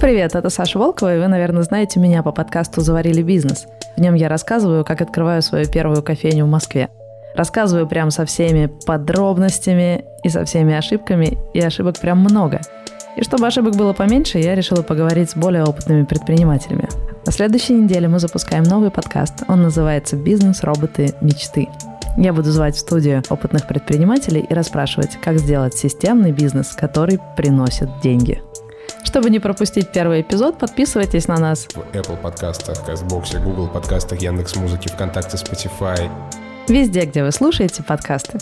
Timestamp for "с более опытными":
15.30-16.04